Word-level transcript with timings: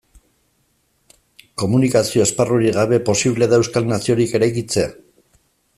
Komunikazio 1.63 2.23
esparrurik 2.27 2.75
gabe, 2.81 3.01
posible 3.11 3.49
da 3.53 3.61
euskal 3.65 3.89
naziorik 3.95 4.35
eraikitzea? 4.41 4.89